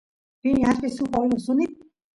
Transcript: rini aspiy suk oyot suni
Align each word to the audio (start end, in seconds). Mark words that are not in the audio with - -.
rini 0.43 0.63
aspiy 0.69 0.93
suk 0.97 1.11
oyot 1.19 1.41
suni 1.45 1.65